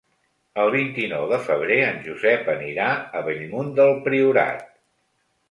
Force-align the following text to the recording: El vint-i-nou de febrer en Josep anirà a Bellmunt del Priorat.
El 0.61 0.69
vint-i-nou 0.75 1.27
de 1.31 1.37
febrer 1.47 1.77
en 1.89 1.99
Josep 2.07 2.49
anirà 2.55 2.89
a 3.21 3.23
Bellmunt 3.29 3.71
del 3.83 3.95
Priorat. 4.09 4.67